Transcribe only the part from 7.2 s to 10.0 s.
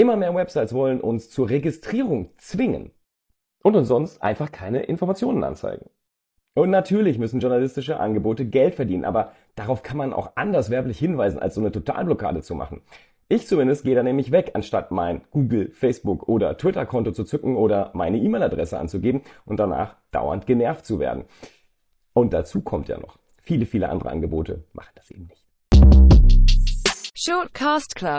journalistische Angebote Geld verdienen, aber darauf kann